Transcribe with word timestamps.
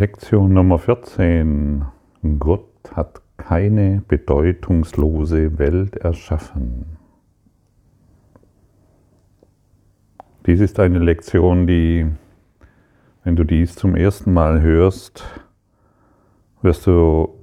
Lektion 0.00 0.54
Nummer 0.54 0.78
14. 0.78 1.84
Gott 2.38 2.90
hat 2.94 3.20
keine 3.36 4.02
bedeutungslose 4.08 5.58
Welt 5.58 5.96
erschaffen. 5.96 6.96
Dies 10.46 10.60
ist 10.60 10.80
eine 10.80 11.00
Lektion, 11.00 11.66
die, 11.66 12.06
wenn 13.24 13.36
du 13.36 13.44
dies 13.44 13.74
zum 13.74 13.94
ersten 13.94 14.32
Mal 14.32 14.62
hörst, 14.62 15.22
wirst 16.62 16.86
du 16.86 17.34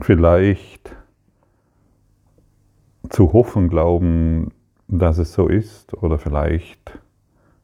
vielleicht 0.00 0.96
zu 3.10 3.34
hoffen 3.34 3.68
glauben, 3.68 4.54
dass 4.86 5.18
es 5.18 5.34
so 5.34 5.46
ist 5.46 5.92
oder 5.92 6.18
vielleicht 6.18 6.98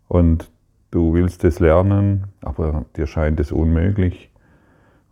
und 0.06 0.52
Du 0.94 1.12
willst 1.12 1.42
es 1.42 1.58
lernen, 1.58 2.26
aber 2.40 2.84
dir 2.96 3.08
scheint 3.08 3.40
es 3.40 3.50
unmöglich. 3.50 4.30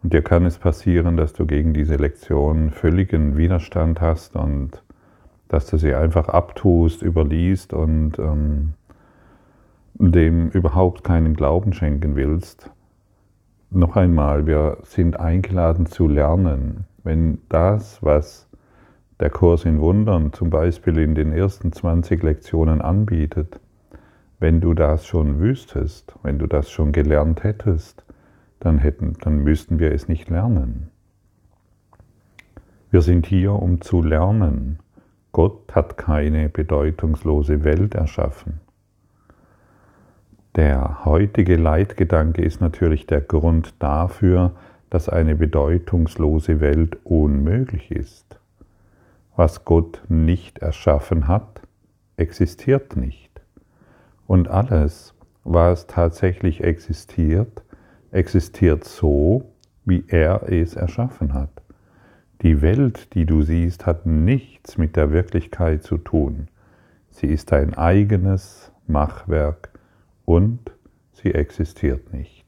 Und 0.00 0.12
dir 0.12 0.22
kann 0.22 0.46
es 0.46 0.56
passieren, 0.56 1.16
dass 1.16 1.32
du 1.32 1.44
gegen 1.44 1.74
diese 1.74 1.96
Lektion 1.96 2.70
völligen 2.70 3.36
Widerstand 3.36 4.00
hast 4.00 4.36
und 4.36 4.80
dass 5.48 5.66
du 5.66 5.78
sie 5.78 5.92
einfach 5.92 6.28
abtust, 6.28 7.02
überliest 7.02 7.72
und 7.72 8.16
ähm, 8.20 8.74
dem 9.94 10.50
überhaupt 10.50 11.02
keinen 11.02 11.34
Glauben 11.34 11.72
schenken 11.72 12.14
willst. 12.14 12.70
Noch 13.70 13.96
einmal, 13.96 14.46
wir 14.46 14.78
sind 14.84 15.18
eingeladen 15.18 15.86
zu 15.86 16.06
lernen. 16.06 16.84
Wenn 17.02 17.38
das, 17.48 18.00
was 18.04 18.48
der 19.18 19.30
Kurs 19.30 19.64
in 19.64 19.80
Wundern 19.80 20.32
zum 20.32 20.48
Beispiel 20.48 20.96
in 20.98 21.16
den 21.16 21.32
ersten 21.32 21.72
20 21.72 22.22
Lektionen 22.22 22.80
anbietet, 22.80 23.58
wenn 24.42 24.60
du 24.60 24.74
das 24.74 25.06
schon 25.06 25.38
wüsstest, 25.38 26.14
wenn 26.24 26.40
du 26.40 26.48
das 26.48 26.68
schon 26.68 26.90
gelernt 26.90 27.44
hättest, 27.44 28.02
dann, 28.58 28.78
hätten, 28.78 29.16
dann 29.20 29.38
müssten 29.38 29.78
wir 29.78 29.92
es 29.92 30.08
nicht 30.08 30.30
lernen. 30.30 30.90
Wir 32.90 33.02
sind 33.02 33.26
hier, 33.26 33.52
um 33.52 33.80
zu 33.80 34.02
lernen. 34.02 34.80
Gott 35.30 35.72
hat 35.76 35.96
keine 35.96 36.48
bedeutungslose 36.48 37.62
Welt 37.62 37.94
erschaffen. 37.94 38.60
Der 40.56 41.04
heutige 41.04 41.54
Leitgedanke 41.54 42.42
ist 42.42 42.60
natürlich 42.60 43.06
der 43.06 43.20
Grund 43.20 43.76
dafür, 43.78 44.56
dass 44.90 45.08
eine 45.08 45.36
bedeutungslose 45.36 46.58
Welt 46.58 46.98
unmöglich 47.04 47.92
ist. 47.92 48.40
Was 49.36 49.64
Gott 49.64 50.02
nicht 50.08 50.58
erschaffen 50.58 51.28
hat, 51.28 51.62
existiert 52.16 52.96
nicht. 52.96 53.41
Und 54.26 54.48
alles, 54.48 55.14
was 55.44 55.86
tatsächlich 55.86 56.62
existiert, 56.62 57.62
existiert 58.10 58.84
so, 58.84 59.52
wie 59.84 60.04
er 60.08 60.50
es 60.50 60.74
erschaffen 60.74 61.34
hat. 61.34 61.50
Die 62.42 62.60
Welt, 62.60 63.14
die 63.14 63.24
du 63.24 63.42
siehst, 63.42 63.86
hat 63.86 64.06
nichts 64.06 64.78
mit 64.78 64.96
der 64.96 65.12
Wirklichkeit 65.12 65.82
zu 65.82 65.98
tun. 65.98 66.48
Sie 67.10 67.26
ist 67.26 67.52
ein 67.52 67.74
eigenes 67.74 68.72
Machwerk 68.86 69.70
und 70.24 70.72
sie 71.12 71.34
existiert 71.34 72.12
nicht. 72.12 72.46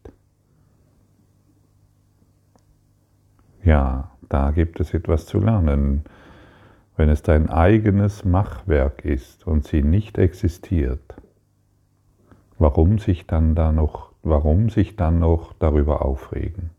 Ja, 3.62 4.10
da 4.28 4.50
gibt 4.50 4.80
es 4.80 4.92
etwas 4.94 5.26
zu 5.26 5.38
lernen. 5.38 6.04
Wenn 6.96 7.08
es 7.08 7.22
dein 7.22 7.48
eigenes 7.48 8.24
Machwerk 8.24 9.04
ist 9.04 9.46
und 9.46 9.66
sie 9.66 9.82
nicht 9.82 10.18
existiert, 10.18 11.14
warum 12.58 12.98
sich 12.98 13.26
dann 13.26 13.54
da 13.54 13.72
noch, 13.72 14.12
warum 14.22 14.70
sich 14.70 14.96
dann 14.96 15.18
noch 15.18 15.52
darüber 15.54 16.04
aufregen? 16.04 16.70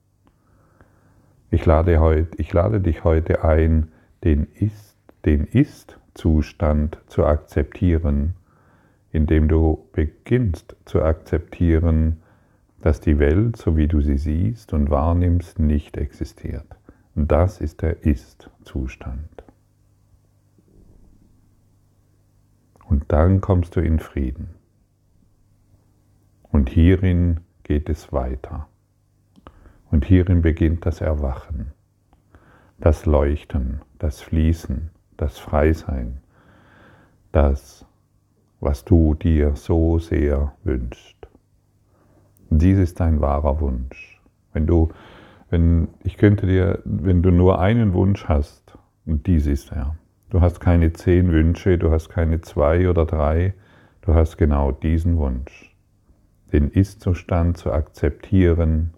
Ich 1.52 1.66
lade, 1.66 2.00
heut, 2.00 2.40
ich 2.40 2.52
lade 2.54 2.82
dich 2.82 3.04
heute 3.04 3.44
ein, 3.44 3.92
den 4.24 4.48
Ist, 4.56 4.98
den 5.26 5.46
Ist-Zustand 5.46 7.00
zu 7.08 7.26
akzeptieren, 7.26 8.34
indem 9.12 9.48
du 9.48 9.88
beginnst 9.94 10.76
zu 10.86 11.02
akzeptieren, 11.02 12.22
dass 12.82 13.00
die 13.00 13.20
Welt, 13.20 13.56
so 13.56 13.78
wie 13.78 13.88
du 13.88 14.02
sie 14.02 14.18
siehst 14.18 14.74
und 14.74 14.90
wahrnimmst, 14.90 15.60
nicht 15.60 15.98
existiert. 15.98 16.68
Das 17.16 17.62
ist 17.62 17.82
der 17.82 18.04
Ist-Zustand. 18.04 19.44
Und 22.84 23.06
dann 23.08 23.42
kommst 23.42 23.76
du 23.76 23.80
in 23.80 24.00
Frieden. 24.00 24.50
Und 26.56 26.70
hierin 26.70 27.42
geht 27.64 27.90
es 27.90 28.14
weiter. 28.14 28.70
Und 29.92 30.06
hierin 30.06 30.42
beginnt 30.42 30.86
das 30.86 31.02
Erwachen, 31.02 31.74
das 32.78 33.06
Leuchten, 33.06 33.82
das 34.00 34.22
Fließen, 34.22 34.90
das 35.18 35.38
Freisein, 35.38 36.22
das, 37.34 37.86
was 38.62 38.86
du 38.86 39.16
dir 39.16 39.58
so 39.58 40.00
sehr 40.00 40.54
wünschst. 40.64 41.28
Dies 42.50 42.78
ist 42.78 43.02
dein 43.02 43.20
wahrer 43.20 43.60
Wunsch. 43.60 44.22
Wenn 44.54 44.66
du, 44.66 44.94
wenn, 45.50 45.90
ich 46.06 46.16
könnte 46.16 46.48
dir, 46.48 46.80
wenn 46.86 47.22
du 47.22 47.32
nur 47.32 47.60
einen 47.60 47.92
Wunsch 47.92 48.30
hast, 48.30 48.78
und 49.06 49.28
dies 49.28 49.46
ist 49.46 49.74
er, 49.74 49.98
du 50.30 50.40
hast 50.40 50.62
keine 50.62 50.94
zehn 50.94 51.34
Wünsche, 51.34 51.78
du 51.78 51.92
hast 51.92 52.08
keine 52.08 52.40
zwei 52.40 52.90
oder 52.90 53.06
drei, 53.06 53.56
du 54.04 54.14
hast 54.14 54.38
genau 54.38 54.72
diesen 54.72 55.18
Wunsch 55.18 55.75
den 56.56 56.70
Ist-Zustand 56.70 57.58
zu 57.58 57.74
akzeptieren. 57.74 58.94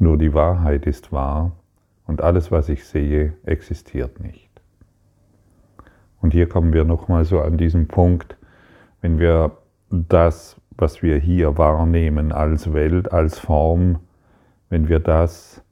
Nur 0.00 0.18
die 0.18 0.34
Wahrheit 0.34 0.86
ist 0.86 1.12
wahr 1.12 1.52
und 2.04 2.20
alles, 2.20 2.50
was 2.50 2.68
ich 2.68 2.84
sehe, 2.84 3.34
existiert 3.44 4.18
nicht. 4.18 4.50
Und 6.20 6.32
hier 6.32 6.48
kommen 6.48 6.72
wir 6.72 6.84
nochmal 6.84 7.24
so 7.24 7.40
an 7.40 7.58
diesen 7.58 7.86
Punkt, 7.86 8.36
wenn 9.02 9.20
wir 9.20 9.56
das, 9.88 10.60
was 10.76 11.00
wir 11.00 11.16
hier 11.18 11.56
wahrnehmen 11.56 12.32
als 12.32 12.72
Welt, 12.72 13.12
als 13.12 13.38
Form, 13.38 14.00
wenn 14.68 14.88
wir 14.88 14.98
das 14.98 15.62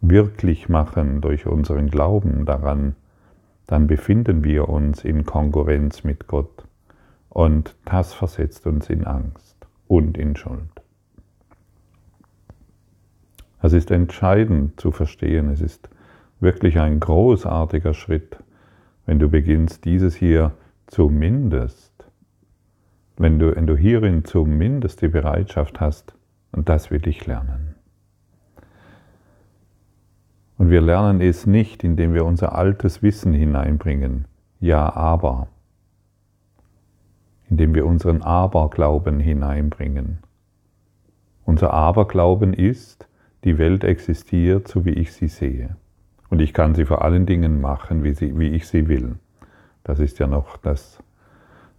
wirklich 0.00 0.68
machen 0.68 1.20
durch 1.20 1.46
unseren 1.46 1.88
Glauben 1.88 2.46
daran, 2.46 2.96
dann 3.68 3.86
befinden 3.86 4.42
wir 4.42 4.68
uns 4.68 5.04
in 5.04 5.24
Konkurrenz 5.24 6.02
mit 6.02 6.26
Gott. 6.26 6.66
Und 7.30 7.76
das 7.84 8.12
versetzt 8.12 8.66
uns 8.66 8.90
in 8.90 9.06
Angst 9.06 9.56
und 9.86 10.18
in 10.18 10.36
Schuld. 10.36 10.82
Es 13.62 13.72
ist 13.72 13.90
entscheidend 13.90 14.80
zu 14.80 14.90
verstehen, 14.90 15.48
es 15.50 15.60
ist 15.60 15.88
wirklich 16.40 16.78
ein 16.78 16.98
großartiger 16.98 17.94
Schritt, 17.94 18.42
wenn 19.06 19.18
du 19.18 19.28
beginnst, 19.28 19.84
dieses 19.84 20.14
hier 20.16 20.52
zumindest, 20.86 21.92
wenn 23.16 23.38
du, 23.38 23.54
wenn 23.54 23.66
du 23.66 23.76
hierin 23.76 24.24
zumindest 24.24 25.02
die 25.02 25.08
Bereitschaft 25.08 25.80
hast, 25.80 26.14
und 26.52 26.68
das 26.68 26.90
will 26.90 27.06
ich 27.06 27.26
lernen. 27.26 27.76
Und 30.58 30.70
wir 30.70 30.80
lernen 30.80 31.20
es 31.20 31.46
nicht, 31.46 31.84
indem 31.84 32.12
wir 32.12 32.24
unser 32.24 32.54
altes 32.54 33.02
Wissen 33.02 33.32
hineinbringen. 33.32 34.26
Ja, 34.58 34.94
aber 34.94 35.48
indem 37.50 37.74
wir 37.74 37.84
unseren 37.84 38.22
Aberglauben 38.22 39.20
hineinbringen. 39.20 40.18
Unser 41.44 41.74
Aberglauben 41.74 42.54
ist, 42.54 43.08
die 43.44 43.58
Welt 43.58 43.84
existiert, 43.84 44.68
so 44.68 44.84
wie 44.84 44.90
ich 44.90 45.12
sie 45.12 45.28
sehe. 45.28 45.76
Und 46.28 46.40
ich 46.40 46.54
kann 46.54 46.74
sie 46.74 46.84
vor 46.84 47.04
allen 47.04 47.26
Dingen 47.26 47.60
machen, 47.60 48.04
wie, 48.04 48.14
sie, 48.14 48.38
wie 48.38 48.50
ich 48.50 48.68
sie 48.68 48.88
will. 48.88 49.16
Das 49.82 49.98
ist 49.98 50.18
ja 50.20 50.26
noch 50.26 50.56
das 50.58 51.02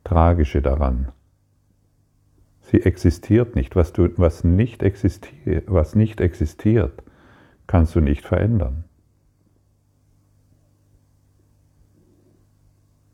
Tragische 0.03 0.61
daran. 0.61 1.09
Sie 2.61 2.81
existiert 2.81 3.55
nicht. 3.55 3.75
Was, 3.75 3.93
du, 3.93 4.09
was, 4.17 4.43
nicht 4.43 4.83
existiert, 4.83 5.65
was 5.67 5.95
nicht 5.95 6.19
existiert, 6.19 7.03
kannst 7.67 7.95
du 7.95 8.01
nicht 8.01 8.25
verändern. 8.25 8.83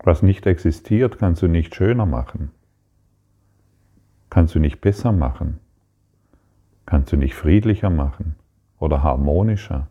Was 0.08 0.22
nicht 0.24 0.46
existiert, 0.46 1.18
kannst 1.18 1.42
du 1.42 1.50
nicht 1.50 1.76
schöner 1.76 2.06
machen. 2.06 2.52
Kannst 4.30 4.56
du 4.56 4.60
nicht 4.60 4.80
besser 4.80 5.12
machen. 5.12 5.60
Kannst 6.86 7.12
du 7.12 7.18
nicht 7.18 7.36
friedlicher 7.36 7.90
machen 7.90 8.36
oder 8.80 9.04
harmonischer. 9.04 9.90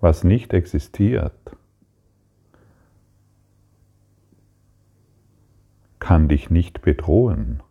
Was 0.00 0.24
nicht 0.24 0.52
existiert, 0.54 1.56
kann 6.00 6.26
dich 6.26 6.50
nicht 6.50 6.82
bedrohen. 6.82 7.62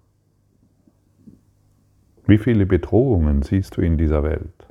Wie 2.27 2.37
viele 2.37 2.65
Bedrohungen 2.65 3.41
siehst 3.41 3.75
du 3.75 3.81
in 3.81 3.97
dieser 3.97 4.23
Welt? 4.23 4.67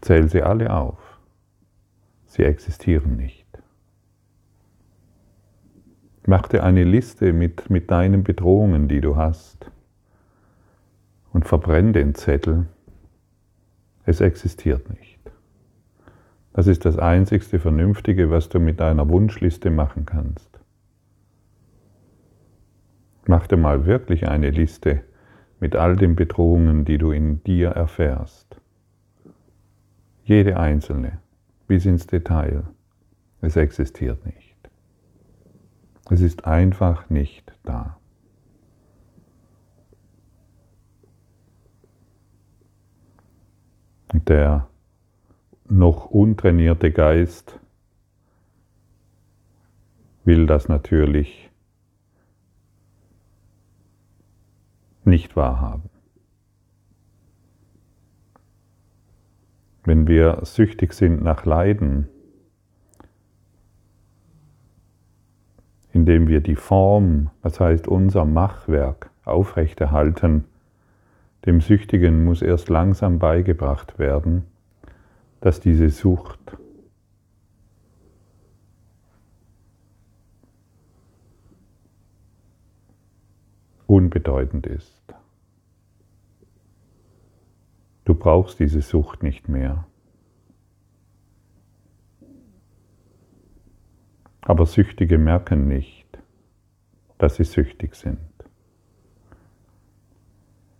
Zähl 0.00 0.28
sie 0.28 0.44
alle 0.44 0.72
auf. 0.72 1.18
Sie 2.26 2.44
existieren 2.44 3.16
nicht. 3.16 3.41
Mach 6.24 6.46
dir 6.46 6.62
eine 6.62 6.84
Liste 6.84 7.32
mit, 7.32 7.68
mit 7.68 7.90
deinen 7.90 8.22
Bedrohungen, 8.22 8.88
die 8.88 9.00
du 9.00 9.16
hast. 9.16 9.70
Und 11.32 11.46
verbrenn 11.46 11.92
den 11.92 12.14
Zettel. 12.14 12.66
Es 14.04 14.20
existiert 14.20 14.88
nicht. 14.90 15.18
Das 16.52 16.66
ist 16.66 16.84
das 16.84 16.98
einzigste 16.98 17.58
Vernünftige, 17.58 18.30
was 18.30 18.48
du 18.48 18.60
mit 18.60 18.78
deiner 18.80 19.08
Wunschliste 19.08 19.70
machen 19.70 20.04
kannst. 20.06 20.60
Mach 23.26 23.46
dir 23.46 23.56
mal 23.56 23.86
wirklich 23.86 24.28
eine 24.28 24.50
Liste 24.50 25.02
mit 25.60 25.76
all 25.76 25.96
den 25.96 26.16
Bedrohungen, 26.16 26.84
die 26.84 26.98
du 26.98 27.12
in 27.12 27.42
dir 27.44 27.70
erfährst. 27.70 28.60
Jede 30.24 30.58
einzelne, 30.58 31.18
bis 31.66 31.86
ins 31.86 32.06
Detail. 32.06 32.64
Es 33.40 33.56
existiert 33.56 34.24
nicht. 34.26 34.51
Es 36.12 36.20
ist 36.20 36.44
einfach 36.44 37.08
nicht 37.08 37.58
da. 37.62 37.98
Der 44.12 44.68
noch 45.70 46.10
untrainierte 46.10 46.92
Geist 46.92 47.58
will 50.24 50.46
das 50.46 50.68
natürlich 50.68 51.50
nicht 55.04 55.34
wahrhaben. 55.34 55.88
Wenn 59.84 60.06
wir 60.06 60.40
süchtig 60.44 60.92
sind 60.92 61.22
nach 61.22 61.46
Leiden, 61.46 62.10
indem 65.92 66.28
wir 66.28 66.40
die 66.40 66.56
Form, 66.56 67.30
das 67.42 67.60
heißt 67.60 67.86
unser 67.86 68.24
Machwerk, 68.24 69.10
aufrechterhalten, 69.24 70.44
dem 71.46 71.60
Süchtigen 71.60 72.24
muss 72.24 72.40
erst 72.42 72.68
langsam 72.68 73.18
beigebracht 73.18 73.98
werden, 73.98 74.44
dass 75.40 75.60
diese 75.60 75.90
Sucht 75.90 76.56
unbedeutend 83.86 84.66
ist. 84.66 85.02
Du 88.04 88.14
brauchst 88.14 88.58
diese 88.58 88.80
Sucht 88.80 89.22
nicht 89.22 89.48
mehr. 89.48 89.86
Aber 94.42 94.66
Süchtige 94.66 95.18
merken 95.18 95.68
nicht, 95.68 96.18
dass 97.18 97.36
sie 97.36 97.44
süchtig 97.44 97.94
sind. 97.94 98.18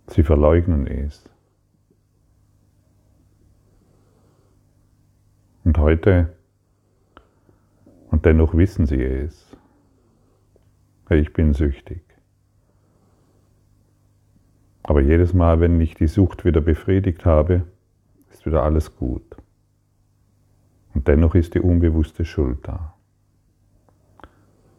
Sie 0.07 0.23
verleugnen 0.23 0.85
es. 0.85 1.29
Und 5.63 5.77
heute, 5.77 6.35
und 8.11 8.25
dennoch 8.25 8.53
wissen 8.53 8.85
sie 8.85 9.01
es, 9.01 9.55
ich 11.09 11.31
bin 11.31 11.53
süchtig. 11.53 12.03
Aber 14.83 14.99
jedes 14.99 15.33
Mal, 15.33 15.61
wenn 15.61 15.79
ich 15.79 15.95
die 15.95 16.07
Sucht 16.07 16.43
wieder 16.43 16.59
befriedigt 16.59 17.23
habe, 17.23 17.65
ist 18.29 18.45
wieder 18.45 18.63
alles 18.63 18.97
gut. 18.97 19.37
Und 20.93 21.07
dennoch 21.07 21.35
ist 21.35 21.53
die 21.53 21.61
unbewusste 21.61 22.25
Schuld 22.25 22.67
da. 22.67 22.95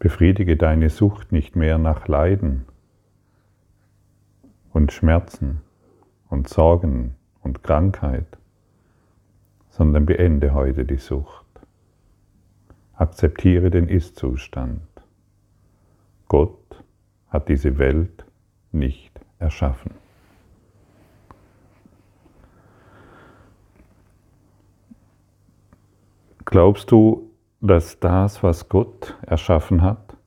Befriedige 0.05 0.55
deine 0.55 0.91
Sucht 0.91 1.31
nicht 1.31 1.55
mehr 1.55 1.79
nach 1.79 2.07
Leiden 2.07 2.65
und 4.71 4.93
Schmerzen 4.93 5.61
und 6.29 6.47
Sorgen 6.47 7.15
und 7.41 7.63
Krankheit, 7.63 8.27
sondern 9.71 10.05
beende 10.05 10.53
heute 10.53 10.85
die 10.85 10.97
Sucht. 10.97 11.47
Akzeptiere 12.93 13.71
den 13.71 13.87
Ist-Zustand. 13.89 14.83
Gott 16.27 16.83
hat 17.29 17.49
diese 17.49 17.79
Welt 17.79 18.25
nicht 18.71 19.19
erschaffen. 19.39 19.95
Glaubst 26.45 26.91
du, 26.91 27.24
dass 27.67 27.99
das, 27.99 28.43
was 28.43 28.69
Gott 28.69 29.17
erschaffen 29.25 29.81
hat, 29.81 30.17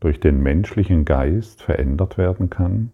durch 0.00 0.20
den 0.20 0.42
menschlichen 0.42 1.04
Geist 1.04 1.62
verändert 1.62 2.18
werden 2.18 2.50
kann? 2.50 2.90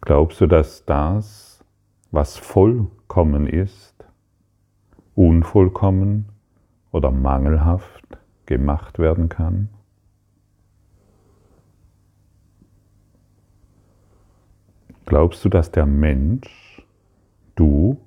Glaubst 0.00 0.40
du, 0.40 0.46
dass 0.46 0.84
das, 0.84 1.64
was 2.10 2.36
vollkommen 2.36 3.46
ist, 3.46 4.04
unvollkommen 5.14 6.28
oder 6.92 7.10
mangelhaft 7.10 8.18
gemacht 8.44 8.98
werden 8.98 9.30
kann? 9.30 9.70
Glaubst 15.06 15.44
du, 15.44 15.48
dass 15.48 15.70
der 15.70 15.86
Mensch, 15.86 16.63
du, 17.54 17.98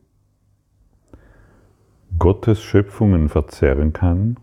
Gottes 2.19 2.61
Schöpfungen 2.61 3.29
verzerren 3.29 3.93
kann? 3.93 4.37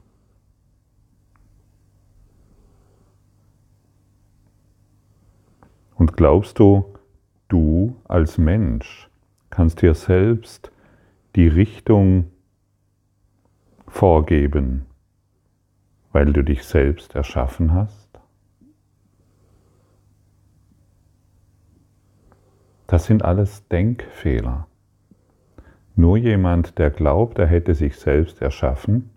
Und 5.96 6.16
glaubst 6.16 6.58
du, 6.58 6.84
du 7.48 7.96
als 8.04 8.38
Mensch 8.38 9.08
kannst 9.50 9.82
dir 9.82 9.94
selbst 9.94 10.70
die 11.34 11.48
Richtung 11.48 12.30
vorgeben, 13.88 14.86
weil 16.12 16.32
du 16.32 16.42
dich 16.42 16.64
selbst 16.64 17.14
erschaffen 17.14 17.72
hast? 17.72 18.04
Das 22.86 23.06
sind 23.06 23.24
alles 23.24 23.66
Denkfehler. 23.68 24.68
Nur 25.96 26.16
jemand, 26.16 26.78
der 26.78 26.90
glaubt, 26.90 27.38
er 27.38 27.46
hätte 27.46 27.74
sich 27.74 27.96
selbst 27.96 28.42
erschaffen, 28.42 29.10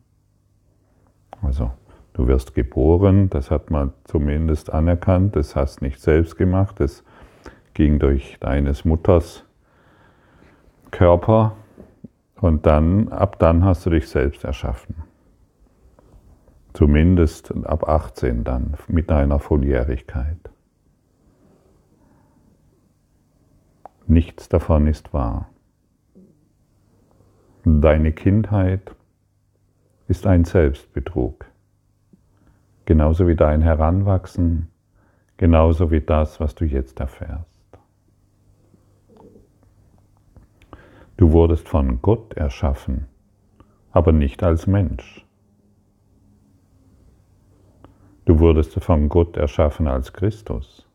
also 1.42 1.72
du 2.14 2.28
wirst 2.28 2.54
geboren, 2.54 3.30
das 3.30 3.52
hat 3.52 3.72
man 3.72 3.94
zumindest 4.04 4.72
anerkannt, 4.72 5.36
das 5.36 5.56
hast 5.56 5.82
nicht 5.82 6.00
selbst 6.00 6.38
gemacht, 6.38 6.80
das 6.80 7.04
ging 7.74 8.00
durch 8.00 8.38
deines 8.40 8.86
Mutters 8.86 9.44
Körper 10.92 11.56
und 12.36 12.66
dann, 12.66 13.10
ab 13.10 13.40
dann 13.40 13.64
hast 13.66 13.86
du 13.86 13.90
dich 13.90 14.08
selbst 14.08 14.44
erschaffen. 14.44 14.96
Zumindest 16.74 17.54
ab 17.66 17.88
18 17.88 18.44
dann, 18.44 18.76
mit 18.88 19.10
deiner 19.10 19.40
Volljährigkeit. 19.40 20.38
Nichts 24.06 24.48
davon 24.48 24.88
ist 24.88 25.14
wahr. 25.14 25.50
Deine 27.80 28.12
Kindheit 28.12 28.96
ist 30.08 30.26
ein 30.26 30.46
Selbstbetrug, 30.46 31.46
genauso 32.86 33.28
wie 33.28 33.36
dein 33.36 33.62
Heranwachsen, 33.62 34.70
genauso 35.38 35.92
wie 35.92 36.02
das, 36.02 36.40
was 36.40 36.56
du 36.56 36.66
jetzt 36.66 37.00
erfährst. 37.00 37.46
Du 41.18 41.32
wurdest 41.34 41.70
von 41.70 42.02
Gott 42.02 42.34
erschaffen, 42.34 43.06
aber 43.92 44.12
nicht 44.12 44.42
als 44.42 44.66
Mensch. 44.66 45.24
Du 48.26 48.40
wurdest 48.40 48.74
von 48.84 49.08
Gott 49.08 49.38
erschaffen 49.38 49.88
als 49.88 50.14
Christus. 50.14 50.90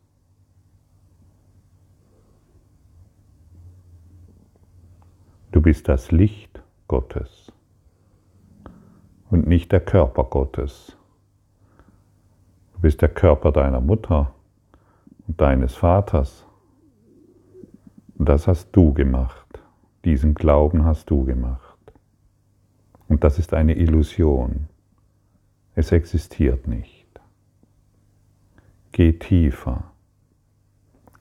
Du 5.53 5.61
bist 5.63 5.89
das 5.89 6.11
Licht 6.11 6.62
Gottes 6.93 7.51
und 9.31 9.47
nicht 9.47 9.73
der 9.73 9.81
Körper 9.81 10.25
Gottes. 10.25 10.95
Du 12.75 12.81
bist 12.83 13.01
der 13.01 13.09
Körper 13.09 13.51
deiner 13.51 13.81
Mutter 13.81 14.35
und 15.27 15.41
deines 15.41 15.75
Vaters. 15.75 16.45
Und 18.19 18.29
das 18.29 18.47
hast 18.47 18.73
du 18.73 18.93
gemacht. 18.93 19.59
Diesen 20.05 20.35
Glauben 20.35 20.85
hast 20.85 21.09
du 21.09 21.25
gemacht. 21.25 21.79
Und 23.09 23.25
das 23.25 23.39
ist 23.39 23.55
eine 23.55 23.75
Illusion. 23.75 24.69
Es 25.75 25.93
existiert 25.93 26.67
nicht. 26.67 27.09
Geh 28.91 29.15
tiefer. 29.15 29.85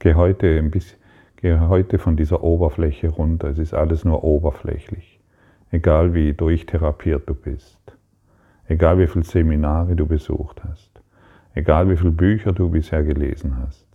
Geh 0.00 0.16
heute 0.16 0.58
ein 0.58 0.70
bisschen 0.70 0.98
Gehe 1.36 1.66
heute 1.68 1.98
von 1.98 2.16
dieser 2.16 2.44
Oberfläche 2.44 3.08
runter. 3.08 3.48
Es 3.48 3.58
ist 3.58 3.74
alles 3.74 4.04
nur 4.04 4.22
oberflächlich. 4.22 5.11
Egal 5.72 6.14
wie 6.14 6.34
durchtherapiert 6.34 7.28
du 7.28 7.34
bist, 7.34 7.80
egal 8.66 8.98
wie 8.98 9.06
viele 9.06 9.24
Seminare 9.24 9.96
du 9.96 10.06
besucht 10.06 10.62
hast, 10.62 11.00
egal 11.54 11.88
wie 11.88 11.96
viele 11.96 12.12
Bücher 12.12 12.52
du 12.52 12.70
bisher 12.70 13.02
gelesen 13.02 13.56
hast. 13.58 13.86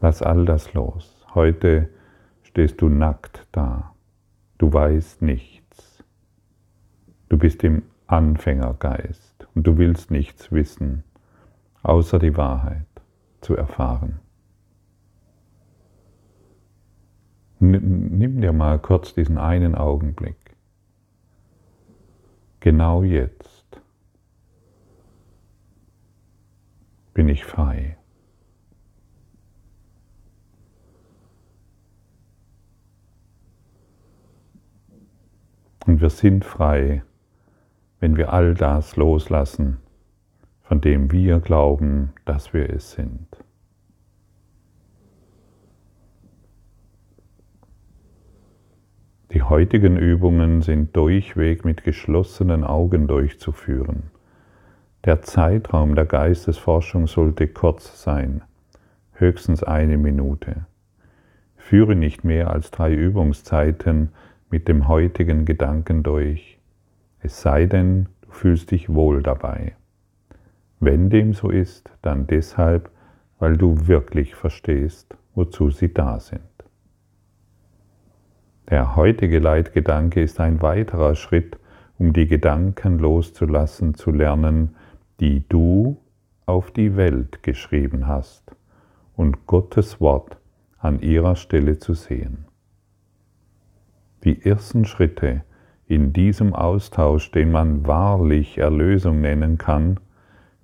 Lass 0.00 0.20
all 0.20 0.44
das 0.44 0.74
los. 0.74 1.24
Heute 1.34 1.88
stehst 2.42 2.82
du 2.82 2.88
nackt 2.88 3.46
da. 3.52 3.94
Du 4.58 4.72
weißt 4.72 5.22
nichts. 5.22 6.04
Du 7.28 7.38
bist 7.38 7.62
im 7.64 7.84
Anfängergeist 8.08 9.46
und 9.54 9.66
du 9.66 9.78
willst 9.78 10.10
nichts 10.10 10.50
wissen, 10.50 11.04
außer 11.84 12.18
die 12.18 12.36
Wahrheit 12.36 12.86
zu 13.40 13.56
erfahren. 13.56 14.18
Nimm 17.64 18.40
dir 18.40 18.52
mal 18.52 18.80
kurz 18.80 19.14
diesen 19.14 19.38
einen 19.38 19.76
Augenblick. 19.76 20.56
Genau 22.58 23.04
jetzt 23.04 23.80
bin 27.14 27.28
ich 27.28 27.44
frei. 27.44 27.96
Und 35.86 36.00
wir 36.00 36.10
sind 36.10 36.44
frei, 36.44 37.04
wenn 38.00 38.16
wir 38.16 38.32
all 38.32 38.54
das 38.54 38.96
loslassen, 38.96 39.78
von 40.62 40.80
dem 40.80 41.12
wir 41.12 41.38
glauben, 41.38 42.12
dass 42.24 42.52
wir 42.52 42.68
es 42.70 42.90
sind. 42.90 43.31
Die 49.32 49.40
heutigen 49.40 49.96
Übungen 49.96 50.60
sind 50.60 50.94
durchweg 50.94 51.64
mit 51.64 51.84
geschlossenen 51.84 52.64
Augen 52.64 53.06
durchzuführen. 53.06 54.10
Der 55.06 55.22
Zeitraum 55.22 55.94
der 55.94 56.04
Geistesforschung 56.04 57.06
sollte 57.06 57.48
kurz 57.48 58.02
sein, 58.02 58.42
höchstens 59.12 59.62
eine 59.62 59.96
Minute. 59.96 60.66
Führe 61.56 61.96
nicht 61.96 62.24
mehr 62.24 62.50
als 62.50 62.70
drei 62.70 62.92
Übungszeiten 62.92 64.10
mit 64.50 64.68
dem 64.68 64.86
heutigen 64.86 65.46
Gedanken 65.46 66.02
durch, 66.02 66.58
es 67.20 67.40
sei 67.40 67.64
denn, 67.64 68.08
du 68.20 68.32
fühlst 68.32 68.70
dich 68.70 68.92
wohl 68.92 69.22
dabei. 69.22 69.76
Wenn 70.78 71.08
dem 71.08 71.32
so 71.32 71.48
ist, 71.48 71.90
dann 72.02 72.26
deshalb, 72.26 72.90
weil 73.38 73.56
du 73.56 73.86
wirklich 73.86 74.34
verstehst, 74.34 75.16
wozu 75.34 75.70
sie 75.70 75.94
da 75.94 76.20
sind. 76.20 76.51
Der 78.72 78.96
heutige 78.96 79.38
Leitgedanke 79.38 80.22
ist 80.22 80.40
ein 80.40 80.62
weiterer 80.62 81.14
Schritt, 81.14 81.58
um 81.98 82.14
die 82.14 82.26
Gedanken 82.26 82.98
loszulassen, 82.98 83.92
zu 83.92 84.10
lernen, 84.10 84.76
die 85.20 85.46
du 85.46 85.98
auf 86.46 86.70
die 86.70 86.96
Welt 86.96 87.42
geschrieben 87.42 88.06
hast 88.06 88.56
und 89.14 89.46
Gottes 89.46 90.00
Wort 90.00 90.38
an 90.78 91.02
ihrer 91.02 91.36
Stelle 91.36 91.80
zu 91.80 91.92
sehen. 91.92 92.46
Die 94.24 94.42
ersten 94.42 94.86
Schritte 94.86 95.44
in 95.86 96.14
diesem 96.14 96.54
Austausch, 96.54 97.30
den 97.30 97.52
man 97.52 97.86
wahrlich 97.86 98.56
Erlösung 98.56 99.20
nennen 99.20 99.58
kann, 99.58 100.00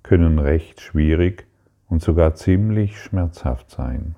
können 0.01 0.39
recht 0.39 0.81
schwierig 0.81 1.45
und 1.87 2.01
sogar 2.01 2.33
ziemlich 2.33 2.99
schmerzhaft 2.99 3.69
sein. 3.69 4.15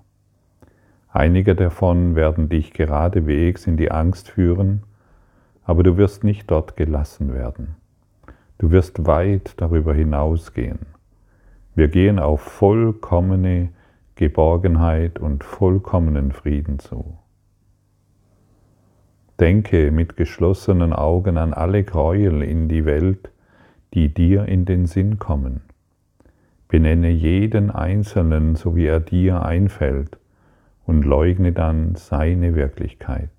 Einige 1.14 1.56
davon 1.56 2.16
werden 2.16 2.48
dich 2.48 2.72
geradewegs 2.72 3.68
in 3.68 3.76
die 3.76 3.92
Angst 3.92 4.30
führen, 4.30 4.84
aber 5.64 5.84
du 5.84 5.98
wirst 5.98 6.24
nicht 6.24 6.50
dort 6.50 6.78
gelassen 6.78 7.34
werden. 7.34 7.76
Du 8.58 8.72
wirst 8.72 9.06
weit 9.06 9.54
darüber 9.58 9.94
hinausgehen. 9.94 10.80
Wir 11.76 11.90
gehen 11.90 12.20
auf 12.20 12.42
vollkommene 12.42 13.70
Geborgenheit 14.16 15.20
und 15.20 15.44
vollkommenen 15.44 16.32
Frieden 16.32 16.80
zu. 16.80 17.18
Denke 19.40 19.92
mit 19.92 20.16
geschlossenen 20.16 20.94
Augen 20.94 21.38
an 21.38 21.54
alle 21.54 21.84
Gräuel 21.84 22.42
in 22.44 22.70
die 22.70 22.86
Welt, 22.86 23.32
die 23.94 24.14
dir 24.14 24.46
in 24.46 24.66
den 24.66 24.86
Sinn 24.86 25.20
kommen. 25.20 25.62
Benenne 26.68 27.10
jeden 27.10 27.72
Einzelnen, 27.72 28.56
so 28.56 28.76
wie 28.76 28.86
er 28.86 29.00
dir 29.00 29.44
einfällt, 29.44 30.21
und 30.86 31.04
leugne 31.04 31.52
dann 31.52 31.96
seine 31.96 32.56
Wirklichkeit. 32.56 33.30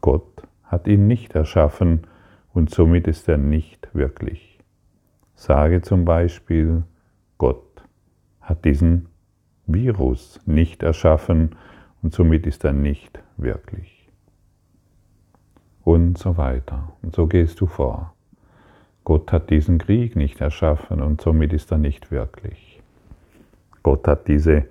Gott 0.00 0.42
hat 0.64 0.86
ihn 0.86 1.06
nicht 1.06 1.34
erschaffen 1.34 2.06
und 2.52 2.70
somit 2.70 3.06
ist 3.08 3.28
er 3.28 3.38
nicht 3.38 3.88
wirklich. 3.92 4.58
Sage 5.34 5.82
zum 5.82 6.04
Beispiel, 6.04 6.84
Gott 7.38 7.82
hat 8.40 8.64
diesen 8.64 9.06
Virus 9.66 10.40
nicht 10.46 10.82
erschaffen 10.82 11.56
und 12.02 12.12
somit 12.12 12.46
ist 12.46 12.64
er 12.64 12.72
nicht 12.72 13.20
wirklich 13.36 14.00
und 15.84 16.18
so 16.18 16.36
weiter. 16.36 16.92
Und 17.02 17.14
so 17.14 17.26
gehst 17.26 17.60
du 17.60 17.66
vor. 17.66 18.14
Gott 19.04 19.32
hat 19.32 19.50
diesen 19.50 19.78
Krieg 19.78 20.14
nicht 20.14 20.40
erschaffen 20.40 21.00
und 21.00 21.20
somit 21.20 21.52
ist 21.52 21.72
er 21.72 21.78
nicht 21.78 22.10
wirklich. 22.10 22.82
Gott 23.82 24.06
hat 24.06 24.28
diese 24.28 24.66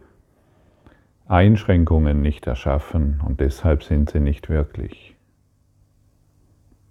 Einschränkungen 1.30 2.24
nicht 2.24 2.48
erschaffen 2.48 3.22
und 3.24 3.40
deshalb 3.40 3.84
sind 3.84 4.10
sie 4.10 4.20
nicht 4.20 4.50
wirklich. 4.50 5.16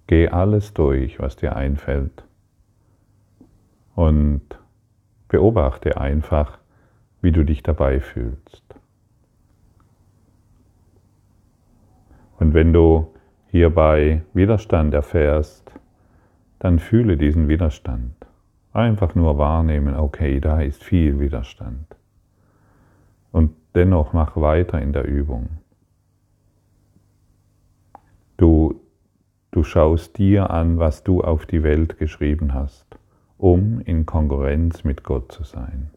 Geh 0.06 0.28
alles 0.28 0.72
durch, 0.72 1.18
was 1.18 1.34
dir 1.34 1.56
einfällt 1.56 2.24
und 3.96 4.42
beobachte 5.26 6.00
einfach, 6.00 6.58
wie 7.20 7.32
du 7.32 7.44
dich 7.44 7.64
dabei 7.64 7.98
fühlst. 7.98 8.62
Und 12.38 12.54
wenn 12.54 12.72
du 12.72 13.12
hierbei 13.48 14.22
Widerstand 14.34 14.94
erfährst, 14.94 15.72
dann 16.60 16.78
fühle 16.78 17.16
diesen 17.16 17.48
Widerstand. 17.48 18.14
Einfach 18.72 19.16
nur 19.16 19.36
wahrnehmen, 19.36 19.96
okay, 19.96 20.38
da 20.38 20.60
ist 20.60 20.84
viel 20.84 21.18
Widerstand. 21.18 21.96
Und 23.32 23.50
dennoch 23.78 24.12
mach 24.12 24.36
weiter 24.36 24.82
in 24.82 24.92
der 24.92 25.06
Übung. 25.06 25.50
Du, 28.36 28.80
du 29.52 29.62
schaust 29.62 30.18
dir 30.18 30.50
an, 30.50 30.80
was 30.80 31.04
du 31.04 31.22
auf 31.22 31.46
die 31.46 31.62
Welt 31.62 31.96
geschrieben 31.96 32.54
hast, 32.54 32.98
um 33.36 33.80
in 33.80 34.04
Konkurrenz 34.04 34.82
mit 34.82 35.04
Gott 35.04 35.30
zu 35.30 35.44
sein. 35.44 35.90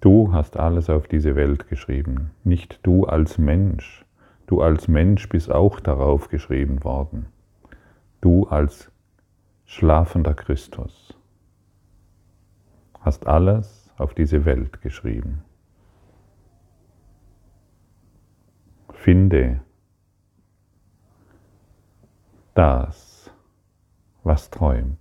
Du 0.00 0.32
hast 0.32 0.56
alles 0.56 0.88
auf 0.88 1.08
diese 1.08 1.34
Welt 1.34 1.68
geschrieben, 1.68 2.30
nicht 2.44 2.78
du 2.86 3.04
als 3.04 3.36
Mensch. 3.36 4.04
Du 4.46 4.62
als 4.62 4.86
Mensch 4.86 5.28
bist 5.28 5.50
auch 5.50 5.80
darauf 5.80 6.28
geschrieben 6.28 6.84
worden. 6.84 7.26
Du 8.20 8.46
als 8.46 8.92
schlafender 9.64 10.34
Christus 10.34 11.18
hast 13.00 13.26
alles 13.26 13.83
auf 13.96 14.14
diese 14.14 14.44
Welt 14.44 14.80
geschrieben. 14.82 15.42
Finde 18.90 19.60
das, 22.54 23.30
was 24.22 24.50
träumt. 24.50 24.98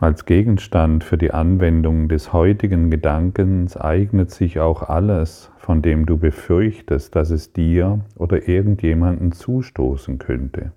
Als 0.00 0.26
Gegenstand 0.26 1.02
für 1.02 1.18
die 1.18 1.32
Anwendung 1.32 2.08
des 2.08 2.32
heutigen 2.32 2.88
Gedankens 2.88 3.76
eignet 3.76 4.30
sich 4.30 4.60
auch 4.60 4.84
alles, 4.84 5.50
von 5.68 5.82
dem 5.82 6.06
du 6.06 6.16
befürchtest, 6.16 7.14
dass 7.14 7.28
es 7.28 7.52
dir 7.52 8.00
oder 8.16 8.48
irgendjemanden 8.48 9.32
zustoßen 9.32 10.18
könnte, 10.18 10.72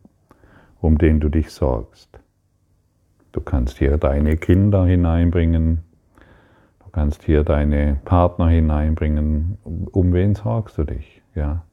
um 0.81 0.97
den 0.97 1.21
du 1.21 1.29
dich 1.29 1.51
sorgst. 1.51 2.19
Du 3.31 3.39
kannst 3.39 3.77
hier 3.77 3.97
deine 3.97 4.35
Kinder 4.35 4.85
hineinbringen, 4.85 5.79
du 6.83 6.89
kannst 6.91 7.23
hier 7.23 7.45
deine 7.45 8.01
Partner 8.03 8.49
hineinbringen. 8.49 9.57
Um 9.63 10.11
wen 10.11 10.35
sorgst 10.35 10.77
du 10.77 10.83
dich? 10.83 11.21
Ja? 11.35 11.63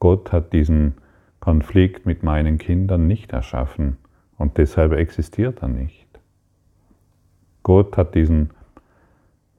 Gott 0.00 0.32
hat 0.32 0.52
diesen 0.52 0.94
Konflikt 1.38 2.06
mit 2.06 2.24
meinen 2.24 2.58
Kindern 2.58 3.06
nicht 3.06 3.32
erschaffen 3.32 3.98
und 4.36 4.58
deshalb 4.58 4.94
existiert 4.94 5.62
er 5.62 5.68
nicht. 5.68 6.08
Gott 7.62 7.96
hat 7.96 8.16
diesen, 8.16 8.50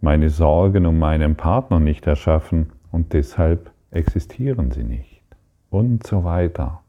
meine 0.02 0.30
Sorgen 0.30 0.86
um 0.86 1.00
meinen 1.00 1.36
Partner 1.36 1.80
nicht 1.80 2.08
erschaffen 2.08 2.74
und 2.96 3.12
deshalb 3.12 3.72
existieren 3.92 4.72
sie 4.72 4.86
nicht. 4.86 5.22
Und 5.70 6.08
so 6.08 6.24
weiter. 6.24 6.82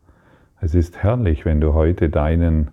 Es 0.60 0.76
ist 0.76 1.02
herrlich, 1.02 1.44
wenn 1.44 1.60
du 1.60 1.74
heute 1.74 2.10
deinen, 2.10 2.70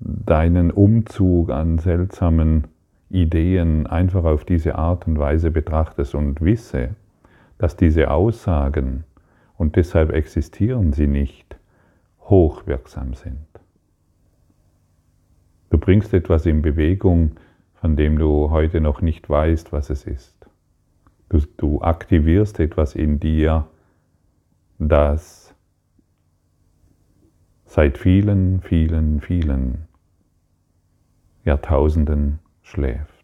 deinen 0.00 0.70
Umzug 0.70 1.50
an 1.50 1.78
seltsamen 1.78 2.64
Ideen 3.08 3.86
einfach 3.86 4.24
auf 4.24 4.44
diese 4.44 4.74
Art 4.74 5.06
und 5.06 5.18
Weise 5.18 5.50
betrachtest 5.50 6.14
und 6.14 6.42
wisse, 6.42 6.90
dass 7.56 7.74
diese 7.74 8.10
Aussagen, 8.10 9.04
und 9.56 9.76
deshalb 9.76 10.12
existieren 10.12 10.92
sie 10.92 11.06
nicht, 11.06 11.56
hochwirksam 12.20 13.14
sind. 13.14 13.46
Du 15.70 15.78
bringst 15.78 16.12
etwas 16.12 16.44
in 16.44 16.60
Bewegung, 16.60 17.30
von 17.76 17.96
dem 17.96 18.18
du 18.18 18.50
heute 18.50 18.82
noch 18.82 19.00
nicht 19.00 19.26
weißt, 19.26 19.72
was 19.72 19.88
es 19.88 20.06
ist. 20.06 20.35
Du, 21.28 21.40
du 21.56 21.80
aktivierst 21.82 22.60
etwas 22.60 22.94
in 22.94 23.18
dir, 23.18 23.66
das 24.78 25.54
seit 27.64 27.98
vielen, 27.98 28.60
vielen, 28.60 29.20
vielen 29.20 29.88
Jahrtausenden 31.44 32.38
schläft. 32.62 33.16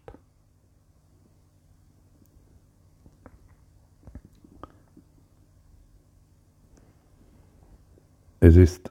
Es 8.40 8.56
ist, 8.56 8.90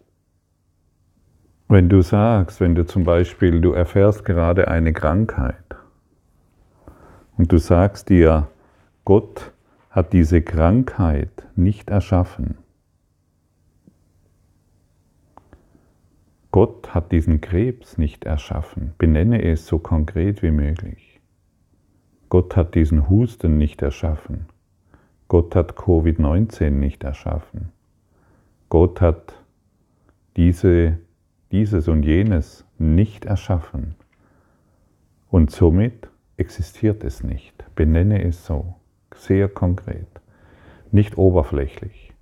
wenn 1.67 1.89
du 1.89 2.01
sagst, 2.01 2.61
wenn 2.61 2.73
du 2.73 2.85
zum 2.85 3.03
Beispiel, 3.03 3.59
du 3.59 3.73
erfährst 3.73 4.23
gerade 4.23 4.69
eine 4.69 4.93
Krankheit 4.93 5.75
und 7.37 7.51
du 7.51 7.57
sagst 7.57 8.07
dir, 8.07 8.47
Gott 9.05 9.51
hat 9.89 10.13
diese 10.13 10.41
Krankheit 10.41 11.47
nicht 11.55 11.89
erschaffen. 11.89 12.57
Gott 16.51 16.93
hat 16.93 17.11
diesen 17.11 17.39
Krebs 17.39 17.97
nicht 17.97 18.25
erschaffen. 18.25 18.93
Benenne 18.97 19.41
es 19.43 19.65
so 19.65 19.79
konkret 19.79 20.43
wie 20.43 20.51
möglich. 20.51 21.21
Gott 22.29 22.55
hat 22.55 22.75
diesen 22.75 23.09
Husten 23.09 23.57
nicht 23.57 23.81
erschaffen. 23.81 24.45
Gott 25.29 25.55
hat 25.55 25.73
Covid-19 25.73 26.69
nicht 26.71 27.03
erschaffen. 27.03 27.71
Gott 28.67 29.01
hat 29.01 29.33
diese, 30.35 30.97
dieses 31.51 31.87
und 31.87 32.03
jenes 32.03 32.65
nicht 32.77 33.25
erschaffen. 33.25 33.95
Und 35.29 35.51
somit 35.51 36.09
existiert 36.35 37.03
es 37.05 37.23
nicht. 37.23 37.63
Benenne 37.75 38.23
es 38.23 38.45
so, 38.45 38.75
sehr 39.15 39.47
konkret, 39.49 40.07
nicht 40.91 41.17
oberflächlich, 41.17 42.13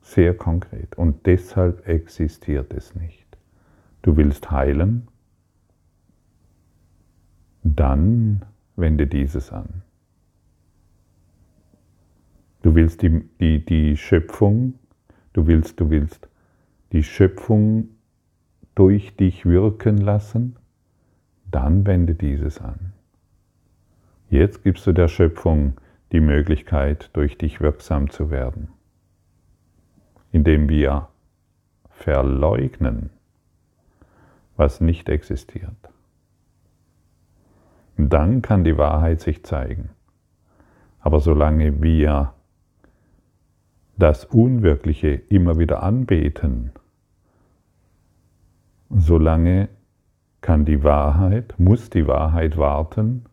sehr 0.00 0.34
konkret. 0.34 0.96
Und 0.96 1.26
deshalb 1.26 1.86
existiert 1.88 2.72
es 2.72 2.94
nicht. 2.94 3.26
Du 4.02 4.16
willst 4.16 4.50
heilen, 4.50 5.08
dann 7.62 8.44
wende 8.76 9.06
dieses 9.06 9.52
an. 9.52 9.82
Du 12.62 12.74
willst 12.74 13.02
die, 13.02 13.22
die, 13.40 13.64
die 13.64 13.96
Schöpfung, 13.96 14.74
du 15.32 15.46
willst, 15.46 15.80
du 15.80 15.90
willst 15.90 16.28
die 16.92 17.02
Schöpfung 17.02 17.90
durch 18.74 19.16
dich 19.16 19.44
wirken 19.44 19.98
lassen, 19.98 20.56
dann 21.50 21.86
wende 21.86 22.14
dieses 22.14 22.60
an. 22.60 22.92
Jetzt 24.30 24.62
gibst 24.62 24.86
du 24.86 24.92
der 24.92 25.08
Schöpfung 25.08 25.74
die 26.12 26.20
Möglichkeit, 26.20 27.10
durch 27.12 27.36
dich 27.38 27.60
wirksam 27.60 28.10
zu 28.10 28.30
werden, 28.30 28.68
indem 30.32 30.68
wir 30.68 31.08
verleugnen, 31.90 33.10
was 34.56 34.80
nicht 34.80 35.08
existiert. 35.08 35.76
dann 38.00 38.42
kann 38.42 38.62
die 38.62 38.78
Wahrheit 38.78 39.20
sich 39.20 39.44
zeigen. 39.44 39.90
Aber 41.00 41.18
solange 41.18 41.82
wir 41.82 42.32
das 43.96 44.24
Unwirkliche 44.24 45.08
immer 45.08 45.58
wieder 45.58 45.82
anbeten, 45.82 46.70
solange 48.88 49.68
kann 50.40 50.64
die 50.64 50.84
Wahrheit, 50.84 51.54
muss 51.58 51.90
die 51.90 52.06
Wahrheit 52.06 52.56
warten, 52.56 53.24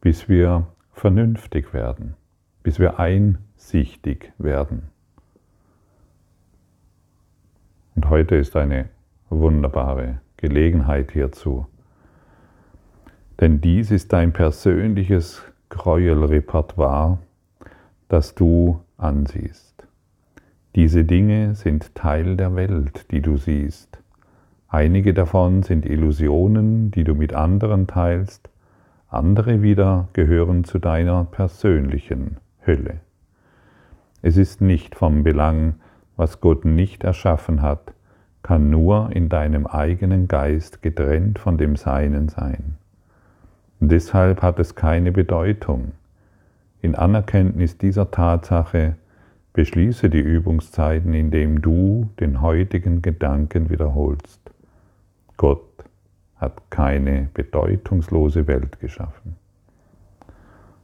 bis 0.00 0.28
wir 0.28 0.66
vernünftig 0.98 1.72
werden, 1.72 2.14
bis 2.62 2.78
wir 2.78 2.98
einsichtig 2.98 4.32
werden. 4.38 4.88
Und 7.94 8.10
heute 8.10 8.36
ist 8.36 8.56
eine 8.56 8.88
wunderbare 9.30 10.20
Gelegenheit 10.36 11.12
hierzu. 11.12 11.66
Denn 13.40 13.60
dies 13.60 13.90
ist 13.90 14.12
dein 14.12 14.32
persönliches 14.32 15.42
Gräuelrepertoire, 15.68 17.18
das 18.08 18.34
du 18.34 18.80
ansiehst. 18.96 19.86
Diese 20.74 21.04
Dinge 21.04 21.54
sind 21.54 21.94
Teil 21.94 22.36
der 22.36 22.54
Welt, 22.56 23.10
die 23.10 23.20
du 23.20 23.36
siehst. 23.36 23.98
Einige 24.68 25.14
davon 25.14 25.62
sind 25.62 25.86
Illusionen, 25.86 26.90
die 26.90 27.04
du 27.04 27.14
mit 27.14 27.32
anderen 27.34 27.86
teilst, 27.86 28.50
andere 29.08 29.62
wieder 29.62 30.08
gehören 30.12 30.64
zu 30.64 30.78
deiner 30.78 31.24
persönlichen 31.24 32.36
Hülle. 32.60 33.00
Es 34.20 34.36
ist 34.36 34.60
nicht 34.60 34.94
vom 34.94 35.22
Belang, 35.22 35.74
was 36.16 36.40
Gott 36.40 36.64
nicht 36.64 37.04
erschaffen 37.04 37.62
hat, 37.62 37.94
kann 38.42 38.70
nur 38.70 39.10
in 39.12 39.28
deinem 39.28 39.66
eigenen 39.66 40.28
Geist 40.28 40.82
getrennt 40.82 41.38
von 41.38 41.58
dem 41.58 41.76
Seinen 41.76 42.28
sein. 42.28 42.76
Deshalb 43.80 44.42
hat 44.42 44.58
es 44.58 44.74
keine 44.74 45.12
Bedeutung. 45.12 45.92
In 46.82 46.94
Anerkenntnis 46.94 47.78
dieser 47.78 48.10
Tatsache 48.10 48.96
beschließe 49.52 50.10
die 50.10 50.20
Übungszeiten, 50.20 51.14
indem 51.14 51.62
du 51.62 52.10
den 52.20 52.40
heutigen 52.42 53.02
Gedanken 53.02 53.70
wiederholst. 53.70 54.40
Gott 55.36 55.67
hat 56.38 56.70
keine 56.70 57.28
bedeutungslose 57.34 58.46
Welt 58.46 58.80
geschaffen. 58.80 59.36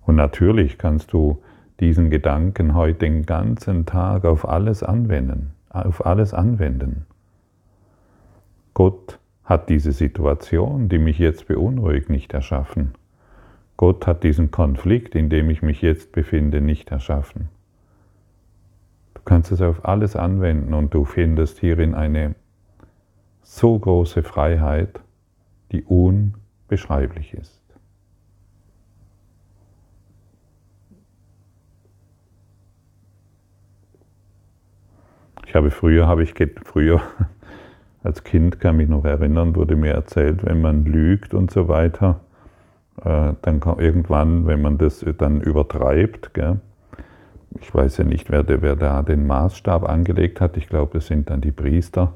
Und 0.03 0.17
natürlich 0.17 0.79
kannst 0.79 1.13
du 1.13 1.43
diesen 1.81 2.11
Gedanken 2.11 2.75
heute 2.75 3.01
den 3.01 3.27
ganzen 3.27 3.87
Tag 3.87 4.25
auf 4.25 4.49
alles 4.49 4.83
anwenden, 4.83 5.53
auf 5.71 6.05
alles 6.05 6.35
anwenden. 6.35 7.07
Gott 8.75 9.19
hat 9.45 9.69
diese 9.69 9.93
Situation, 9.93 10.89
die 10.89 10.99
mich 10.99 11.19
jetzt 11.19 11.47
beunruhigt, 11.49 12.11
nicht 12.11 12.33
erschaffen. 12.33 12.95
Gott 13.77 14.07
hat 14.07 14.23
diesen 14.23 14.51
Konflikt, 14.51 15.15
in 15.15 15.31
dem 15.31 15.51
ich 15.51 15.63
mich 15.63 15.83
jetzt 15.83 16.13
befinde, 16.13 16.61
nicht 16.61 16.91
erschaffen. 16.91 17.49
Du 19.15 19.21
kannst 19.25 19.53
es 19.53 19.61
auf 19.61 19.85
alles 19.85 20.17
anwenden 20.17 20.75
und 20.75 20.95
du 20.95 21.05
findest 21.05 21.59
hierin 21.59 21.95
eine 21.95 22.35
so 23.43 23.79
große 23.79 24.23
Freiheit, 24.23 25.01
die 25.75 25.83
unbeschreiblich 25.83 27.35
ist. 27.35 27.61
Ich 35.47 35.55
habe 35.55 35.71
früher, 35.71 36.07
habe 36.07 36.23
ich 36.23 36.35
früher 36.65 37.01
als 38.03 38.23
Kind 38.23 38.61
kann 38.61 38.77
mich 38.77 38.89
noch 38.89 39.05
erinnern, 39.05 39.57
wurde 39.57 39.77
mir 39.77 39.93
erzählt, 39.93 40.45
wenn 40.45 40.61
man 40.61 40.85
lügt 40.85 41.35
und 41.35 41.51
so 41.51 41.69
weiter, 41.69 42.21
äh, 43.05 43.33
dann 43.43 43.61
irgendwann, 43.79 44.47
wenn 44.47 44.63
man 44.63 44.79
das 44.79 45.05
dann 45.19 45.41
übertreibt, 45.41 46.35
gell, 46.35 46.61
ich 47.61 47.75
weiß 47.75 47.99
ja 47.99 48.05
nicht, 48.05 48.31
wer, 48.31 48.45
wer 48.49 48.77
da 48.77 49.03
den 49.03 49.27
Maßstab 49.27 49.89
angelegt 49.89 50.41
hat, 50.41 50.57
ich 50.57 50.69
glaube, 50.69 50.99
es 50.99 51.07
sind 51.07 51.31
dann 51.31 51.41
die 51.41 51.53
Priester, 51.53 52.15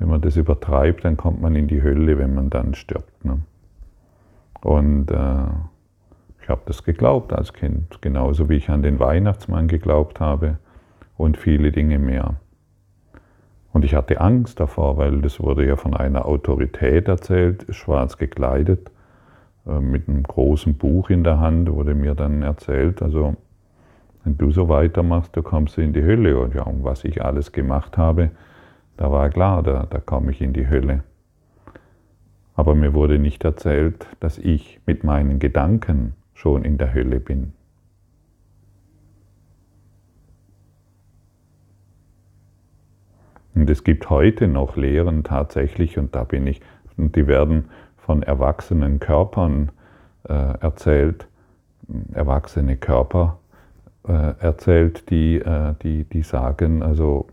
wenn 0.00 0.08
man 0.08 0.22
das 0.22 0.36
übertreibt, 0.36 1.04
dann 1.04 1.16
kommt 1.18 1.40
man 1.42 1.54
in 1.54 1.68
die 1.68 1.82
Hölle, 1.82 2.18
wenn 2.18 2.34
man 2.34 2.48
dann 2.48 2.74
stirbt. 2.74 3.22
Ne? 3.24 3.38
Und 4.62 5.10
äh, 5.10 5.44
ich 6.42 6.48
habe 6.48 6.62
das 6.64 6.82
geglaubt 6.84 7.34
als 7.34 7.52
Kind, 7.52 8.00
genauso 8.00 8.48
wie 8.48 8.56
ich 8.56 8.70
an 8.70 8.82
den 8.82 8.98
Weihnachtsmann 8.98 9.68
geglaubt 9.68 10.18
habe 10.18 10.56
und 11.18 11.36
viele 11.36 11.70
Dinge 11.70 11.98
mehr. 11.98 12.36
Und 13.72 13.84
ich 13.84 13.94
hatte 13.94 14.20
Angst 14.20 14.58
davor, 14.58 14.96
weil 14.96 15.20
das 15.20 15.38
wurde 15.38 15.66
ja 15.66 15.76
von 15.76 15.94
einer 15.94 16.24
Autorität 16.24 17.06
erzählt, 17.06 17.66
schwarz 17.68 18.16
gekleidet, 18.16 18.90
äh, 19.66 19.80
mit 19.80 20.08
einem 20.08 20.22
großen 20.22 20.78
Buch 20.78 21.10
in 21.10 21.24
der 21.24 21.38
Hand, 21.40 21.70
wurde 21.70 21.94
mir 21.94 22.14
dann 22.14 22.42
erzählt, 22.42 23.02
also 23.02 23.36
wenn 24.24 24.38
du 24.38 24.50
so 24.50 24.70
weitermachst, 24.70 25.36
du 25.36 25.42
kommst 25.42 25.76
in 25.76 25.92
die 25.92 26.02
Hölle. 26.02 26.38
Und 26.38 26.54
ja, 26.54 26.62
und 26.62 26.84
was 26.84 27.04
ich 27.04 27.22
alles 27.22 27.52
gemacht 27.52 27.98
habe, 27.98 28.30
da 29.00 29.10
war 29.10 29.30
klar, 29.30 29.62
da, 29.62 29.86
da 29.88 29.98
komme 29.98 30.30
ich 30.30 30.42
in 30.42 30.52
die 30.52 30.68
Hölle. 30.68 31.04
Aber 32.54 32.74
mir 32.74 32.92
wurde 32.92 33.18
nicht 33.18 33.42
erzählt, 33.44 34.06
dass 34.20 34.36
ich 34.36 34.78
mit 34.84 35.04
meinen 35.04 35.38
Gedanken 35.38 36.12
schon 36.34 36.64
in 36.64 36.76
der 36.76 36.92
Hölle 36.92 37.18
bin. 37.18 37.54
Und 43.54 43.70
es 43.70 43.84
gibt 43.84 44.10
heute 44.10 44.48
noch 44.48 44.76
Lehren 44.76 45.24
tatsächlich, 45.24 45.96
und 45.96 46.14
da 46.14 46.24
bin 46.24 46.46
ich, 46.46 46.60
und 46.98 47.16
die 47.16 47.26
werden 47.26 47.70
von 47.96 48.22
erwachsenen 48.22 49.00
Körpern 49.00 49.72
äh, 50.28 50.34
erzählt, 50.34 51.26
erwachsene 52.12 52.76
Körper 52.76 53.38
äh, 54.06 54.34
erzählt, 54.40 55.08
die, 55.08 55.36
äh, 55.36 55.74
die, 55.82 56.04
die 56.04 56.22
sagen, 56.22 56.82
also, 56.82 57.28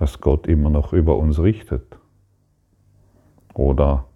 dass 0.00 0.22
Gott 0.22 0.46
immer 0.46 0.70
noch 0.70 0.94
über 0.94 1.18
uns 1.18 1.38
richtet. 1.42 1.98
Oder 3.52 4.06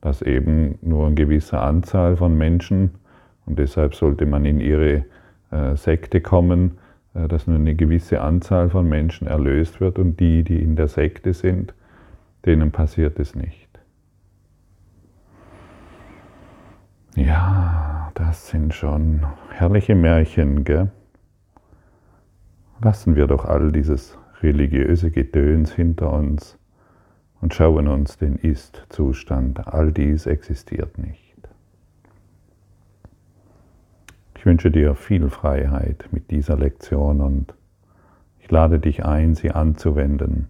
dass 0.00 0.22
eben 0.22 0.78
nur 0.82 1.06
eine 1.06 1.16
gewisse 1.16 1.58
Anzahl 1.58 2.16
von 2.16 2.38
Menschen, 2.38 2.92
und 3.44 3.58
deshalb 3.58 3.96
sollte 3.96 4.24
man 4.24 4.44
in 4.44 4.60
ihre 4.60 5.04
äh, 5.50 5.74
Sekte 5.74 6.20
kommen, 6.20 6.78
äh, 7.14 7.26
dass 7.26 7.48
nur 7.48 7.56
eine 7.56 7.74
gewisse 7.74 8.20
Anzahl 8.20 8.70
von 8.70 8.88
Menschen 8.88 9.26
erlöst 9.26 9.80
wird 9.80 9.98
und 9.98 10.20
die, 10.20 10.44
die 10.44 10.62
in 10.62 10.76
der 10.76 10.86
Sekte 10.86 11.34
sind, 11.34 11.74
denen 12.46 12.70
passiert 12.70 13.18
es 13.18 13.34
nicht. 13.34 13.68
Ja, 17.16 18.12
das 18.14 18.46
sind 18.48 18.74
schon 18.74 19.26
herrliche 19.50 19.96
Märchen, 19.96 20.62
gell? 20.62 20.92
Lassen 22.80 23.16
wir 23.16 23.26
doch 23.26 23.44
all 23.44 23.72
dieses 23.72 24.16
religiöse 24.42 25.10
Gedöns 25.10 25.72
hinter 25.72 26.12
uns 26.12 26.58
und 27.40 27.54
schauen 27.54 27.88
uns 27.88 28.18
den 28.18 28.36
Ist-Zustand. 28.36 29.66
All 29.66 29.92
dies 29.92 30.26
existiert 30.26 30.98
nicht. 30.98 31.36
Ich 34.36 34.46
wünsche 34.46 34.72
dir 34.72 34.96
viel 34.96 35.30
Freiheit 35.30 36.08
mit 36.10 36.32
dieser 36.32 36.56
Lektion 36.56 37.20
und 37.20 37.54
ich 38.40 38.50
lade 38.50 38.80
dich 38.80 39.04
ein, 39.04 39.36
sie 39.36 39.52
anzuwenden 39.52 40.48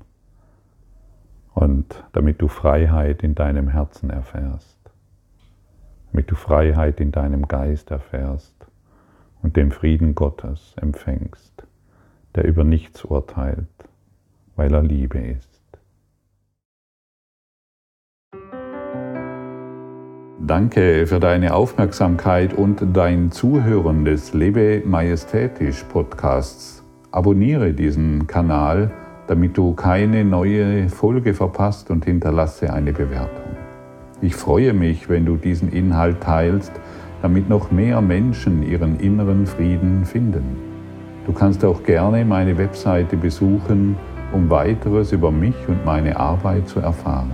und 1.55 2.03
damit 2.13 2.41
du 2.41 2.49
Freiheit 2.49 3.23
in 3.23 3.35
deinem 3.35 3.69
Herzen 3.69 4.09
erfährst, 4.09 4.79
damit 6.11 6.31
du 6.31 6.35
Freiheit 6.35 7.01
in 7.01 7.13
deinem 7.13 7.49
Geist 7.49 7.91
erfährst 7.91 8.55
und 9.43 9.57
den 9.57 9.71
Frieden 9.71 10.15
Gottes 10.15 10.75
empfängst, 10.81 11.67
der 12.35 12.45
über 12.45 12.65
nichts 12.65 13.05
urteilt, 13.05 13.69
weil 14.57 14.73
er 14.75 14.83
Liebe 14.83 15.19
ist. 15.19 15.63
Danke 20.45 21.07
für 21.07 21.21
deine 21.21 21.55
Aufmerksamkeit 21.55 22.53
und 22.53 22.85
dein 22.95 23.31
Zuhören 23.31 24.05
des 24.05 24.35
Lebe 24.35 24.83
Majestätisch 24.85 25.85
Podcasts. 25.85 26.83
Abonniere 27.13 27.73
diesen 27.73 28.27
Kanal, 28.27 28.91
damit 29.29 29.57
du 29.57 29.73
keine 29.75 30.25
neue 30.25 30.89
Folge 30.89 31.33
verpasst 31.33 31.91
und 31.91 32.05
hinterlasse 32.05 32.73
eine 32.73 32.93
Bewertung. 32.93 33.57
Ich 34.21 34.35
freue 34.35 34.73
mich, 34.73 35.09
wenn 35.09 35.25
du 35.25 35.37
diesen 35.37 35.71
Inhalt 35.73 36.21
teilst, 36.21 36.73
damit 37.23 37.49
noch 37.49 37.71
mehr 37.71 38.01
Menschen 38.01 38.63
ihren 38.63 38.99
inneren 38.99 39.47
Frieden 39.47 40.05
finden. 40.05 40.57
Du 41.25 41.33
kannst 41.33 41.65
auch 41.65 41.85
gerne 41.85 42.25
meine 42.25 42.59
Webseite 42.59 43.17
besuchen, 43.17 43.97
um 44.33 44.51
weiteres 44.51 45.13
über 45.13 45.31
mich 45.31 45.55
und 45.69 45.85
meine 45.85 46.17
Arbeit 46.17 46.69
zu 46.69 46.81
erfahren. 46.81 47.31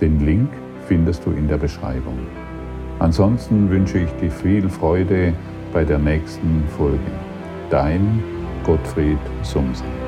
Den 0.00 0.24
Link 0.24 0.50
findest 0.86 1.24
du 1.26 1.30
in 1.32 1.48
der 1.48 1.58
Beschreibung. 1.58 2.18
Ansonsten 2.98 3.70
wünsche 3.70 3.98
ich 3.98 4.10
dir 4.20 4.30
viel 4.30 4.68
Freude 4.68 5.32
bei 5.72 5.84
der 5.84 5.98
nächsten 5.98 6.64
Folge. 6.76 6.98
Dein 7.70 8.22
Gottfried 8.64 9.18
Sumsen. 9.42 9.99